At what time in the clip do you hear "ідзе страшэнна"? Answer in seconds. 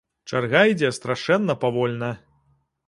0.71-1.59